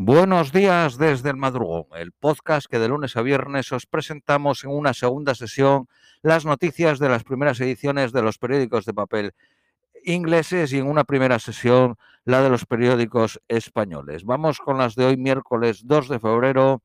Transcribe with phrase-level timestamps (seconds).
[0.00, 4.70] Buenos días desde el madrugón, el podcast que de lunes a viernes os presentamos en
[4.70, 5.88] una segunda sesión
[6.22, 9.34] las noticias de las primeras ediciones de los periódicos de papel
[10.04, 14.22] ingleses y en una primera sesión la de los periódicos españoles.
[14.24, 16.84] Vamos con las de hoy miércoles 2 de febrero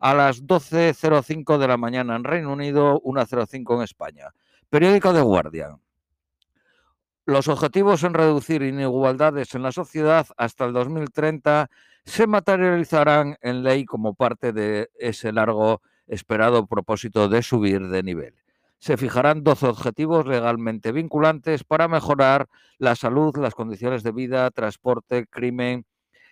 [0.00, 4.34] a las 12.05 de la mañana en Reino Unido, 1.05 en España.
[4.68, 5.80] Periódico de Guardian.
[7.26, 11.70] Los objetivos en reducir inigualdades en la sociedad hasta el 2030
[12.10, 18.34] se materializarán en ley como parte de ese largo esperado propósito de subir de nivel.
[18.80, 25.28] Se fijarán 12 objetivos legalmente vinculantes para mejorar la salud, las condiciones de vida, transporte,
[25.28, 25.86] crimen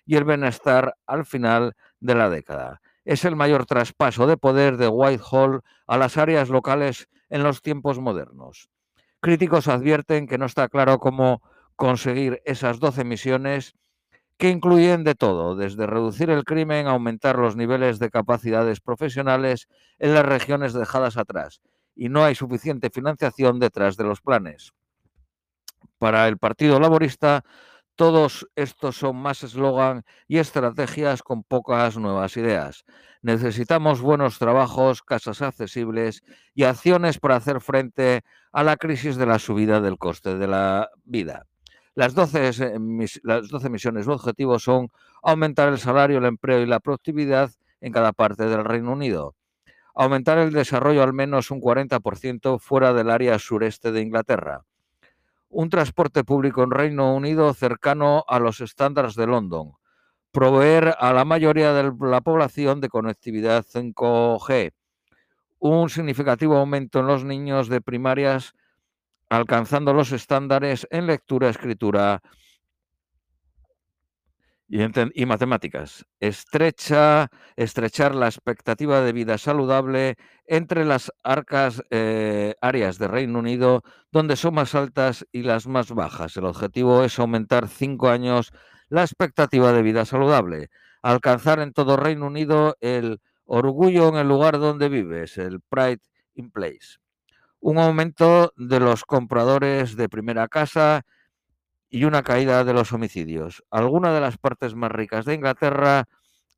[0.05, 2.81] y el bienestar al final de la década.
[3.05, 8.01] Es el mayor traspaso de poder de Whitehall a las áreas locales en los tiempos
[8.01, 8.69] modernos.
[9.21, 11.41] Críticos advierten que no está claro cómo
[11.77, 13.77] conseguir esas 12 misiones
[14.39, 19.69] que incluyen de todo, desde reducir el crimen, aumentar los niveles de capacidades profesionales
[19.99, 21.61] en las regiones dejadas atrás.
[21.97, 24.73] Y no hay suficiente financiación detrás de los planes.
[25.99, 27.45] Para el Partido Laborista,
[27.97, 32.85] todos estos son más eslogan y estrategias con pocas nuevas ideas.
[33.23, 36.23] Necesitamos buenos trabajos, casas accesibles
[36.55, 40.91] y acciones para hacer frente a la crisis de la subida del coste de la
[41.03, 41.47] vida.
[41.99, 42.79] Las 12,
[43.25, 44.89] las 12 misiones o objetivos son
[45.21, 49.35] aumentar el salario, el empleo y la productividad en cada parte del Reino Unido,
[49.97, 54.65] aumentar el desarrollo al menos un 40% fuera del área sureste de Inglaterra,
[55.49, 59.73] un transporte público en Reino Unido cercano a los estándares de London,
[60.31, 64.71] proveer a la mayoría de la población de conectividad 5G,
[65.59, 68.55] un significativo aumento en los niños de primarias
[69.29, 72.23] alcanzando los estándares en lectura, escritura
[74.69, 76.05] y, matemáticas.
[76.21, 83.83] Estrecha, estrechar la expectativa de vida saludable entre las arcas eh, áreas de Reino Unido
[84.13, 86.37] donde son más altas y las más bajas.
[86.37, 88.53] El objetivo es aumentar cinco años
[88.91, 90.69] la expectativa de vida saludable.
[91.03, 96.01] Alcanzar en todo Reino Unido el orgullo en el lugar donde vives, el Pride
[96.35, 96.99] in Place.
[97.61, 101.05] Un aumento de los compradores de primera casa
[101.91, 103.65] y una caída de los homicidios.
[103.71, 106.05] Algunas de las partes más ricas de Inglaterra,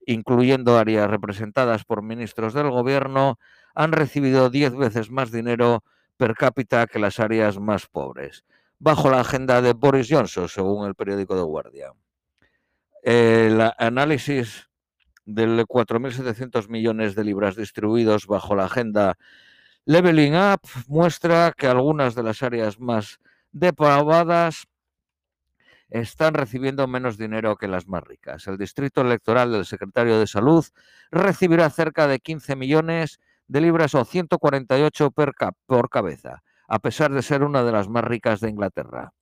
[0.06, 3.38] incluyendo áreas representadas por ministros del gobierno,
[3.74, 5.84] han recibido 10 veces más dinero
[6.16, 8.44] per cápita que las áreas más pobres,
[8.78, 11.92] bajo la agenda de Boris Johnson, según el periódico The Guardian.
[13.02, 14.68] El análisis
[15.24, 19.16] de 4.700 millones de libras distribuidos bajo la agenda
[19.90, 23.18] Leveling Up muestra que algunas de las áreas más
[23.50, 24.68] depravadas
[25.88, 28.46] están recibiendo menos dinero que las más ricas.
[28.46, 30.64] El distrito electoral del secretario de Salud
[31.10, 33.18] recibirá cerca de 15 millones
[33.48, 35.32] de libras o 148 per
[35.66, 39.12] por cabeza, a pesar de ser una de las más ricas de Inglaterra.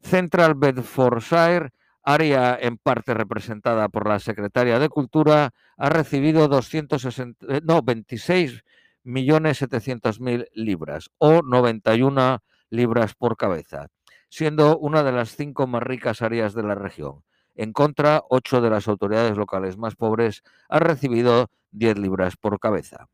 [0.00, 1.68] Central Bedfordshire,
[2.02, 8.64] área en parte representada por la secretaria de Cultura, ha recibido 260, eh, no, 26
[9.04, 13.88] millones 700 mil libras o 91 libras por cabeza
[14.32, 17.22] siendo una de las cinco más ricas áreas de la región.
[17.54, 23.08] En contra, ocho de las autoridades locales más pobres han recibido 10 libras por cabeza.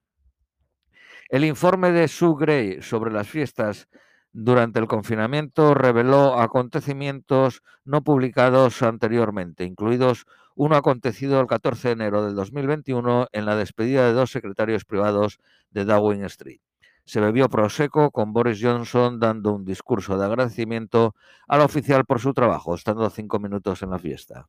[1.29, 3.89] El informe de Sue Gray sobre las fiestas
[4.31, 10.25] durante el confinamiento reveló acontecimientos no publicados anteriormente, incluidos
[10.59, 15.39] uno acontecido el 14 de enero del 2021 en la despedida de dos secretarios privados
[15.71, 16.61] de Downing Street
[17.09, 21.15] se bebió proseco con Boris Johnson dando un discurso de agradecimiento
[21.47, 24.47] al oficial por su trabajo, estando cinco minutos en la fiesta.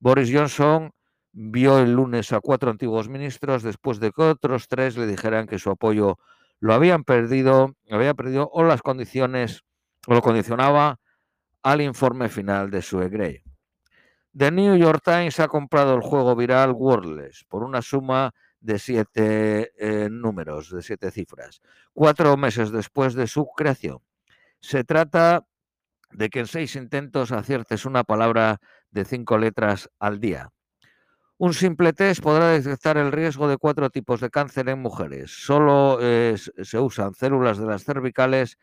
[0.00, 0.90] Boris Johnson
[1.30, 5.60] vio el lunes a cuatro antiguos ministros después de que otros tres le dijeran que
[5.60, 6.18] su apoyo
[6.58, 9.62] lo habían perdido, había perdido o las condiciones
[10.08, 10.98] o lo condicionaba
[11.62, 13.44] al informe final de Sue Gray.
[14.36, 19.72] The New York Times ha comprado el juego viral Wordless por una suma de siete
[19.76, 21.60] eh, números, de siete cifras,
[21.92, 23.98] cuatro meses después de su creación.
[24.60, 25.44] Se trata
[26.12, 30.50] de que en seis intentos aciertes una palabra de cinco letras al día.
[31.36, 35.32] Un simple test podrá detectar el riesgo de cuatro tipos de cáncer en mujeres.
[35.44, 38.58] Solo se usan células de las cervicales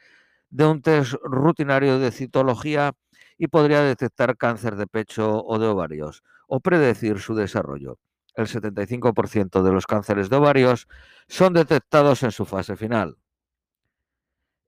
[0.49, 2.93] de un test rutinario de citología
[3.39, 7.97] y podría detectar cáncer de pecho o de ovarios o predecir su desarrollo
[8.39, 10.87] el 75% de los cánceres de ovarios
[11.27, 13.17] son detectados en su fase final.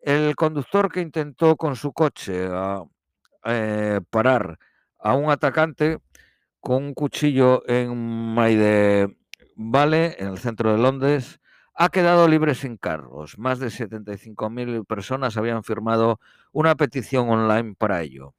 [0.02, 2.84] El conductor que intentó con su coche ah,
[3.46, 4.58] eh, parar
[5.00, 6.00] a un atacante
[6.60, 7.96] con un cuchillo en
[8.34, 9.18] Maide
[9.56, 11.40] Vale, en el centro de Londres,
[11.74, 13.38] ha quedado libre sin cargos.
[13.38, 16.20] Más de 75.000 personas habían firmado
[16.52, 18.34] una petición online para ello.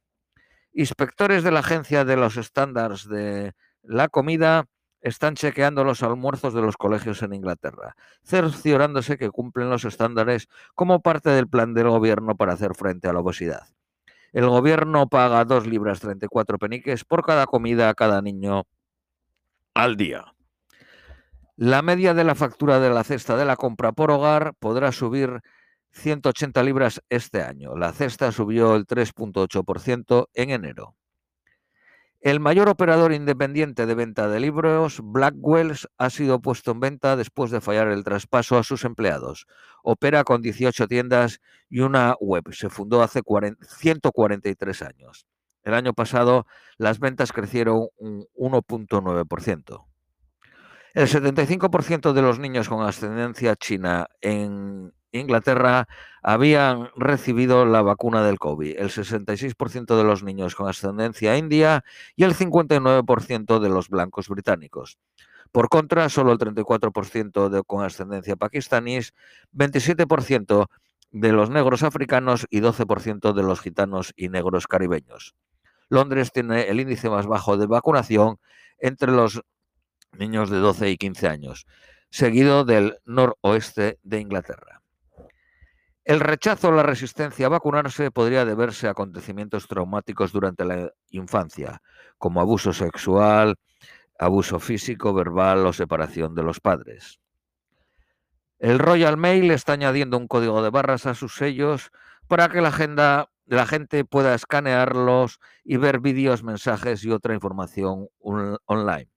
[0.75, 3.53] Inspectores de la Agencia de los Estándares de
[3.83, 4.65] la Comida
[5.01, 11.01] están chequeando los almuerzos de los colegios en Inglaterra, cerciorándose que cumplen los estándares como
[11.01, 13.67] parte del plan del gobierno para hacer frente a la obesidad.
[14.31, 18.63] El gobierno paga 2 libras 34 peniques por cada comida a cada niño
[19.75, 20.33] al día.
[21.55, 25.41] La media de la factura de la cesta de la compra por hogar podrá subir
[25.93, 27.75] 180 libras este año.
[27.75, 30.95] La cesta subió el 3.8% en enero.
[32.19, 37.51] El mayor operador independiente de venta de libros, Blackwells, ha sido puesto en venta después
[37.51, 39.45] de fallar el traspaso a sus empleados.
[39.83, 42.43] Opera con 18 tiendas y una web.
[42.53, 45.27] Se fundó hace 143 años.
[45.63, 46.45] El año pasado
[46.77, 49.85] las ventas crecieron un 1.9%.
[50.93, 55.87] El 75% de los niños con ascendencia china en Inglaterra
[56.21, 61.83] habían recibido la vacuna del COVID, el 66% de los niños con ascendencia india
[62.15, 64.97] y el 59% de los blancos británicos.
[65.51, 69.13] Por contra, solo el 34% de, con ascendencia pakistaníes,
[69.53, 70.67] 27%
[71.11, 75.35] de los negros africanos y 12% de los gitanos y negros caribeños.
[75.89, 78.39] Londres tiene el índice más bajo de vacunación
[78.79, 79.43] entre los
[80.17, 81.67] niños de 12 y 15 años,
[82.09, 84.82] seguido del noroeste de Inglaterra.
[86.05, 91.81] El rechazo o la resistencia a vacunarse podría deberse a acontecimientos traumáticos durante la infancia,
[92.17, 93.55] como abuso sexual,
[94.19, 97.19] abuso físico, verbal o separación de los padres.
[98.59, 101.91] El Royal Mail está añadiendo un código de barras a sus sellos
[102.27, 108.07] para que la, agenda, la gente pueda escanearlos y ver vídeos, mensajes y otra información
[108.19, 109.09] online.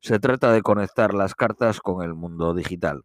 [0.00, 3.02] Se trata de conectar las cartas con el mundo digital.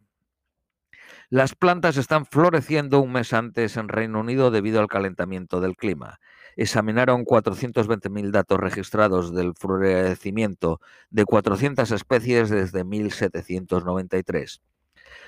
[1.28, 6.20] Las plantas están floreciendo un mes antes en Reino Unido debido al calentamiento del clima.
[6.54, 10.80] Examinaron 420.000 datos registrados del florecimiento
[11.10, 14.62] de 400 especies desde 1793.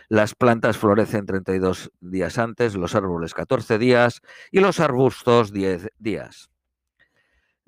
[0.09, 4.23] Las plantas florecen 32 días antes, los árboles 14 días
[4.53, 6.49] y los arbustos 10 días.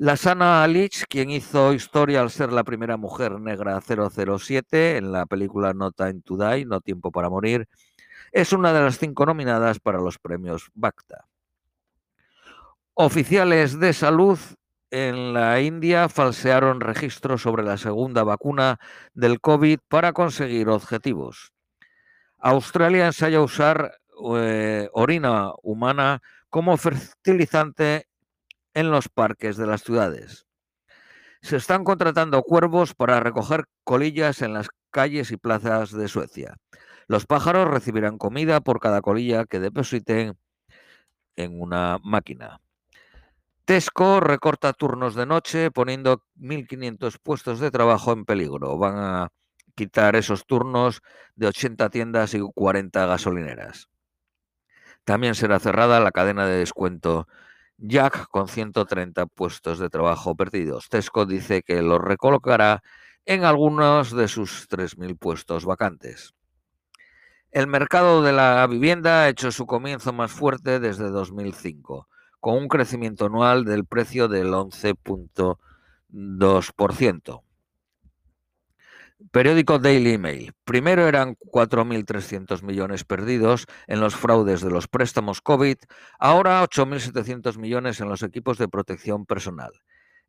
[0.02, 5.26] La Sana Alich, quien hizo historia al ser la primera mujer negra 007 en la
[5.26, 7.68] película No Time to Die, No Tiempo para Morir,
[8.32, 11.26] es una de las cinco nominadas para los premios BACTA.
[12.94, 14.38] Oficiales de salud
[14.90, 18.78] en la India falsearon registros sobre la segunda vacuna
[19.14, 21.52] del COVID para conseguir objetivos.
[22.38, 24.00] Australia ensaya usar
[24.36, 28.08] eh, orina humana como fertilizante
[28.74, 30.46] en los parques de las ciudades.
[31.42, 36.56] Se están contratando cuervos para recoger colillas en las calles y plazas de Suecia.
[37.10, 40.38] Los pájaros recibirán comida por cada colilla que depositen
[41.34, 42.60] en una máquina.
[43.64, 48.78] Tesco recorta turnos de noche poniendo 1.500 puestos de trabajo en peligro.
[48.78, 49.32] Van a
[49.74, 51.02] quitar esos turnos
[51.34, 53.88] de 80 tiendas y 40 gasolineras.
[55.02, 57.26] También será cerrada la cadena de descuento
[57.76, 60.88] Jack con 130 puestos de trabajo perdidos.
[60.88, 62.84] Tesco dice que los recolocará
[63.24, 66.34] en algunos de sus 3.000 puestos vacantes.
[67.52, 72.06] El mercado de la vivienda ha hecho su comienzo más fuerte desde 2005,
[72.38, 77.42] con un crecimiento anual del precio del 11.2%.
[79.32, 80.52] Periódico Daily Mail.
[80.64, 85.78] Primero eran 4.300 millones perdidos en los fraudes de los préstamos COVID,
[86.20, 89.72] ahora 8.700 millones en los equipos de protección personal.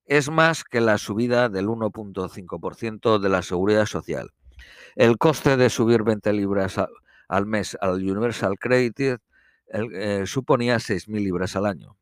[0.05, 4.31] Es más que la subida del 1.5% de la seguridad social.
[4.95, 6.79] El coste de subir 20 libras
[7.31, 9.17] al mes al Universal Credit
[9.73, 11.97] eh, suponía 6.000 libras al año.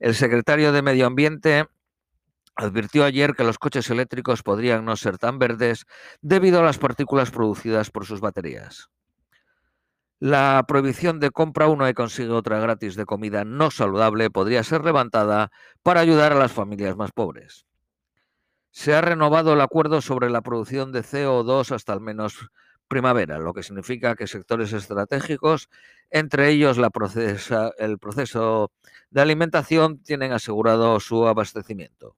[0.00, 1.66] El secretario de Medio Ambiente
[2.56, 5.86] advirtió ayer que los coches eléctricos podrían no ser tan verdes
[6.20, 8.90] debido a las partículas producidas por sus baterías.
[10.18, 14.84] La prohibición de compra una y consigue otra gratis de comida no saludable podría ser
[14.84, 15.52] levantada
[15.84, 17.66] para ayudar a las familias más pobres.
[18.72, 22.48] Se ha renovado el acuerdo sobre la producción de CO2 hasta al menos
[22.88, 25.68] primavera, lo que significa que sectores estratégicos,
[26.10, 26.90] entre ellos la
[27.78, 28.70] el proceso
[29.10, 32.16] de alimentación, tienen asegurado su abastecimiento.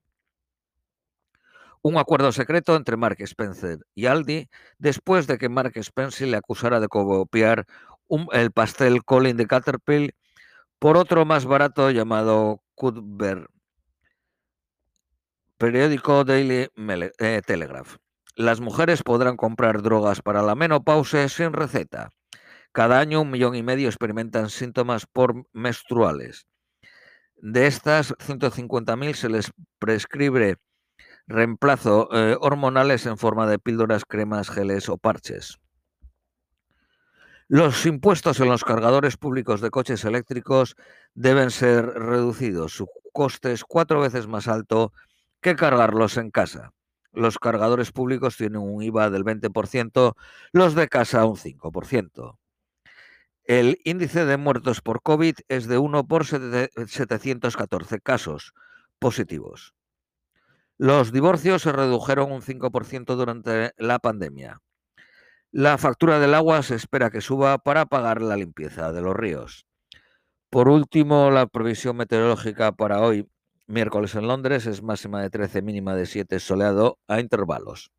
[1.81, 4.49] Un acuerdo secreto entre Mark Spencer y Aldi
[4.79, 7.67] después de que Mark Spencer le acusara de copiar
[8.33, 10.15] el pastel Colin de Caterpillar
[10.79, 13.49] por otro más barato llamado Cuthbert
[15.59, 16.69] Periódico Daily
[17.19, 17.97] eh, Telegraph.
[18.39, 22.13] Las mujeres podrán comprar drogas para la menopausia sin receta.
[22.71, 26.47] Cada año un millón y medio experimentan síntomas por menstruales.
[27.35, 30.59] De estas, 150.000 se les prescribe
[31.27, 35.59] reemplazo eh, hormonales en forma de píldoras, cremas, geles o parches.
[37.49, 40.77] Los impuestos en los cargadores públicos de coches eléctricos
[41.13, 42.73] deben ser reducidos.
[42.73, 44.93] Su coste es cuatro veces más alto
[45.41, 46.73] que cargarlos en casa.
[47.19, 50.15] Los cargadores públicos tienen un IVA del 20%,
[50.53, 52.39] los de casa un 5%.
[53.43, 58.55] El índice de muertos por COVID es de 1 por 714 casos
[59.01, 59.75] positivos.
[60.77, 64.61] Los divorcios se redujeron un 5% durante la pandemia.
[65.51, 69.67] La factura del agua se espera que suba para pagar la limpieza de los ríos.
[70.51, 73.29] Por último, la previsión meteorológica para hoy,
[73.69, 77.91] miércoles en Londres, es máxima de 13, mínima de 7, soleado a intervalos.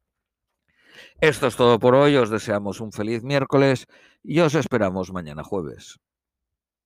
[1.21, 3.85] Esto es todo por hoy, os deseamos un feliz miércoles
[4.23, 5.99] y os esperamos mañana jueves.